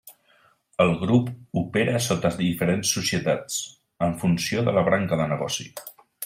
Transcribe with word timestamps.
El 0.85 0.93
grup 1.01 1.27
opera 1.61 2.01
sota 2.05 2.31
diferents 2.39 2.95
societats, 2.97 3.59
en 4.07 4.17
funció 4.25 4.65
de 4.71 4.75
la 4.79 4.85
branca 4.89 5.21
de 5.21 5.29
negoci. 5.37 5.69